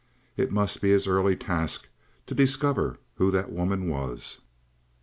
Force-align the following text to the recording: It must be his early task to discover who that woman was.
It 0.35 0.51
must 0.51 0.81
be 0.81 0.89
his 0.89 1.05
early 1.05 1.35
task 1.35 1.87
to 2.25 2.33
discover 2.33 2.97
who 3.17 3.29
that 3.29 3.51
woman 3.51 3.87
was. 3.87 4.39